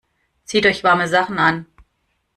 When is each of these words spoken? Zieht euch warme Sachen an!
Zieht 0.45 0.65
euch 0.65 0.83
warme 0.83 1.07
Sachen 1.07 1.37
an! 1.37 1.67